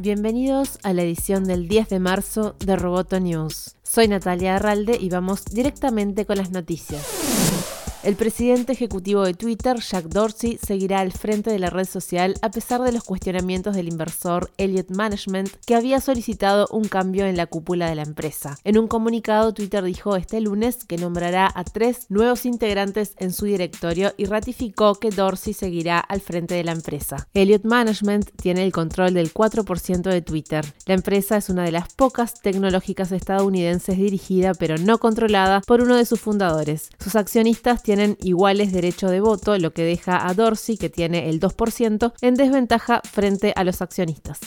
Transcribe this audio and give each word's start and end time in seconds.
Bienvenidos 0.00 0.78
a 0.84 0.92
la 0.92 1.02
edición 1.02 1.42
del 1.42 1.66
10 1.66 1.88
de 1.88 1.98
marzo 1.98 2.54
de 2.60 2.76
Roboto 2.76 3.18
News. 3.18 3.74
Soy 3.82 4.06
Natalia 4.06 4.54
Arralde 4.54 4.96
y 4.96 5.08
vamos 5.08 5.44
directamente 5.46 6.24
con 6.24 6.36
las 6.36 6.52
noticias. 6.52 7.04
El 8.04 8.14
presidente 8.14 8.72
ejecutivo 8.72 9.24
de 9.24 9.34
Twitter, 9.34 9.80
Jack 9.80 10.04
Dorsey, 10.04 10.56
seguirá 10.64 11.00
al 11.00 11.10
frente 11.10 11.50
de 11.50 11.58
la 11.58 11.68
red 11.68 11.84
social 11.84 12.34
a 12.42 12.50
pesar 12.50 12.80
de 12.82 12.92
los 12.92 13.02
cuestionamientos 13.02 13.74
del 13.74 13.88
inversor 13.88 14.52
Elliott 14.56 14.90
Management, 14.90 15.50
que 15.66 15.74
había 15.74 16.00
solicitado 16.00 16.68
un 16.70 16.84
cambio 16.84 17.26
en 17.26 17.36
la 17.36 17.46
cúpula 17.46 17.88
de 17.88 17.96
la 17.96 18.02
empresa. 18.02 18.56
En 18.62 18.78
un 18.78 18.86
comunicado, 18.86 19.52
Twitter 19.52 19.82
dijo 19.82 20.14
este 20.14 20.40
lunes 20.40 20.84
que 20.84 20.96
nombrará 20.96 21.50
a 21.52 21.64
tres 21.64 22.06
nuevos 22.08 22.46
integrantes 22.46 23.14
en 23.18 23.32
su 23.32 23.46
directorio 23.46 24.14
y 24.16 24.26
ratificó 24.26 24.94
que 24.94 25.10
Dorsey 25.10 25.52
seguirá 25.52 25.98
al 25.98 26.20
frente 26.20 26.54
de 26.54 26.62
la 26.62 26.72
empresa. 26.72 27.26
Elliott 27.34 27.64
Management 27.64 28.30
tiene 28.40 28.62
el 28.62 28.70
control 28.70 29.12
del 29.12 29.34
4% 29.34 30.02
de 30.02 30.22
Twitter. 30.22 30.64
La 30.86 30.94
empresa 30.94 31.36
es 31.36 31.48
una 31.48 31.64
de 31.64 31.72
las 31.72 31.92
pocas 31.94 32.40
tecnológicas 32.40 33.10
estadounidenses 33.10 33.96
dirigida 33.96 34.54
pero 34.54 34.78
no 34.78 34.98
controlada 34.98 35.62
por 35.62 35.80
uno 35.80 35.96
de 35.96 36.06
sus 36.06 36.20
fundadores. 36.20 36.90
Sus 37.00 37.16
accionistas 37.16 37.82
tienen 37.88 38.18
iguales 38.20 38.70
derechos 38.70 39.10
de 39.10 39.22
voto, 39.22 39.56
lo 39.56 39.72
que 39.72 39.82
deja 39.82 40.28
a 40.28 40.34
Dorsey, 40.34 40.76
que 40.76 40.90
tiene 40.90 41.30
el 41.30 41.40
2%, 41.40 42.12
en 42.20 42.34
desventaja 42.34 43.00
frente 43.02 43.54
a 43.56 43.64
los 43.64 43.80
accionistas. 43.80 44.40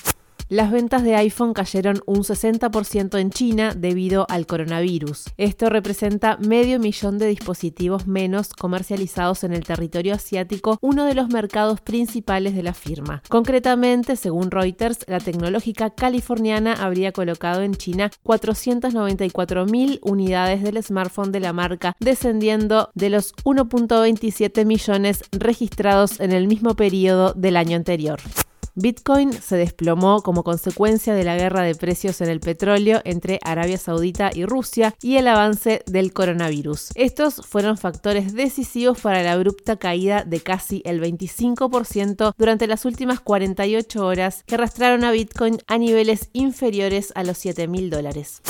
Las 0.51 0.69
ventas 0.69 1.01
de 1.03 1.15
iPhone 1.15 1.53
cayeron 1.53 2.01
un 2.05 2.23
60% 2.23 3.17
en 3.17 3.29
China 3.29 3.73
debido 3.73 4.25
al 4.29 4.45
coronavirus. 4.45 5.27
Esto 5.37 5.69
representa 5.69 6.35
medio 6.45 6.77
millón 6.77 7.19
de 7.19 7.27
dispositivos 7.27 8.05
menos 8.05 8.49
comercializados 8.49 9.45
en 9.45 9.53
el 9.53 9.63
territorio 9.63 10.13
asiático, 10.13 10.77
uno 10.81 11.05
de 11.05 11.13
los 11.13 11.29
mercados 11.29 11.79
principales 11.79 12.53
de 12.53 12.63
la 12.63 12.73
firma. 12.73 13.23
Concretamente, 13.29 14.17
según 14.17 14.51
Reuters, 14.51 15.05
la 15.07 15.21
tecnológica 15.21 15.91
californiana 15.91 16.73
habría 16.73 17.13
colocado 17.13 17.61
en 17.61 17.75
China 17.75 18.11
494.000 18.25 19.99
unidades 20.01 20.63
del 20.63 20.83
smartphone 20.83 21.31
de 21.31 21.39
la 21.39 21.53
marca, 21.53 21.95
descendiendo 22.01 22.91
de 22.93 23.09
los 23.09 23.33
1.27 23.45 24.65
millones 24.65 25.23
registrados 25.31 26.19
en 26.19 26.33
el 26.33 26.49
mismo 26.49 26.75
periodo 26.75 27.31
del 27.35 27.55
año 27.55 27.77
anterior. 27.77 28.19
Bitcoin 28.75 29.33
se 29.33 29.57
desplomó 29.57 30.21
como 30.21 30.43
consecuencia 30.43 31.13
de 31.13 31.25
la 31.25 31.35
guerra 31.35 31.63
de 31.63 31.75
precios 31.75 32.21
en 32.21 32.29
el 32.29 32.39
petróleo 32.39 33.01
entre 33.03 33.39
Arabia 33.43 33.77
Saudita 33.77 34.31
y 34.33 34.45
Rusia 34.45 34.95
y 35.01 35.17
el 35.17 35.27
avance 35.27 35.83
del 35.87 36.13
coronavirus. 36.13 36.91
Estos 36.95 37.45
fueron 37.45 37.77
factores 37.77 38.33
decisivos 38.33 39.01
para 39.01 39.23
la 39.23 39.33
abrupta 39.33 39.75
caída 39.75 40.23
de 40.23 40.39
casi 40.39 40.81
el 40.85 41.01
25% 41.01 42.33
durante 42.37 42.67
las 42.67 42.85
últimas 42.85 43.19
48 43.19 44.05
horas 44.05 44.43
que 44.45 44.55
arrastraron 44.55 45.03
a 45.03 45.11
Bitcoin 45.11 45.57
a 45.67 45.77
niveles 45.77 46.29
inferiores 46.31 47.11
a 47.15 47.23
los 47.23 47.37
7 47.37 47.67
mil 47.67 47.89
dólares. 47.89 48.41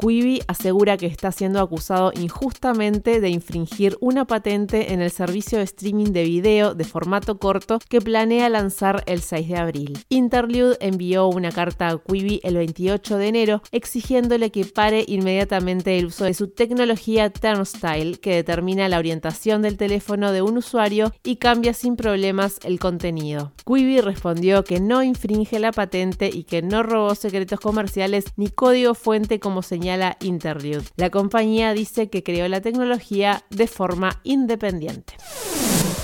Quibi 0.00 0.42
asegura 0.46 0.96
que 0.96 1.06
está 1.06 1.32
siendo 1.32 1.60
acusado 1.60 2.12
injustamente 2.14 3.20
de 3.20 3.30
infringir 3.30 3.98
una 4.00 4.26
patente 4.26 4.92
en 4.92 5.02
el 5.02 5.10
servicio 5.10 5.58
de 5.58 5.64
streaming 5.64 6.12
de 6.12 6.22
video 6.22 6.76
de 6.76 6.84
formato 6.84 7.38
corto 7.40 7.80
que 7.88 8.00
planea 8.00 8.48
lanzar 8.48 9.02
el 9.06 9.22
6 9.22 9.48
de 9.48 9.56
abril. 9.56 9.98
Interlude 10.08 10.76
envió 10.80 11.26
una 11.26 11.50
carta 11.50 11.88
a 11.88 11.98
Quibi 11.98 12.40
el 12.44 12.54
28 12.58 13.18
de 13.18 13.26
enero 13.26 13.62
exigiéndole 13.72 14.52
que 14.52 14.64
pare 14.66 15.04
inmediatamente 15.08 15.98
el 15.98 16.06
uso 16.06 16.26
de 16.26 16.34
su 16.34 16.46
tecnología 16.46 17.30
Turnstile 17.30 18.18
que 18.18 18.36
determina 18.36 18.88
la 18.88 18.98
orientación 18.98 19.62
del 19.62 19.76
teléfono 19.76 20.30
de 20.30 20.42
un 20.42 20.58
usuario 20.58 21.12
y 21.24 21.36
cambia 21.36 21.74
sin 21.74 21.96
problemas 21.96 22.60
el 22.62 22.78
contenido. 22.78 23.50
Quibi 23.66 24.00
respondió 24.00 24.62
que 24.62 24.78
no 24.78 25.02
infringe 25.02 25.58
la 25.58 25.72
patente 25.72 26.30
y 26.32 26.44
que 26.44 26.62
no 26.62 26.84
robó 26.84 27.16
secretos 27.16 27.58
comerciales 27.58 28.26
ni 28.36 28.48
código 28.48 28.94
fuente 28.94 29.40
como 29.40 29.62
señal 29.62 29.87
la 29.96 31.10
compañía 31.10 31.72
dice 31.72 32.10
que 32.10 32.22
creó 32.22 32.46
la 32.48 32.60
tecnología 32.60 33.42
de 33.50 33.66
forma 33.66 34.20
independiente. 34.24 35.14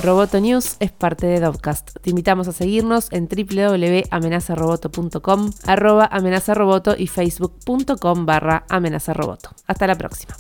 Roboto 0.03 0.41
News 0.41 0.77
es 0.81 0.91
parte 0.93 1.27
de 1.27 1.41
Dovcast. 1.41 1.97
Te 2.03 2.11
invitamos 2.11 2.47
a 2.49 2.53
seguirnos 2.53 3.09
en 3.11 3.27
www.amenazaroboto.com, 3.27 5.51
arroba 5.67 6.07
amenazaroboto 6.11 6.95
y 6.97 7.07
facebook.com 7.07 8.27
barra 8.27 8.67
amenazaroboto. 8.69 9.51
Hasta 9.67 9.87
la 9.87 9.97
próxima. 9.97 10.35